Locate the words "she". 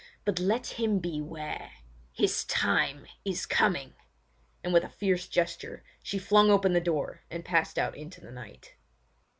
6.01-6.17